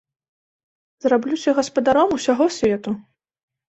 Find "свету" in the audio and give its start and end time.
2.57-2.99